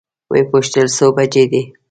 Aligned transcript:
وې 0.31 0.41
پوښتل 0.51 0.87
څو 0.97 1.07
بجې 1.15 1.43
دي؟ 1.51 1.61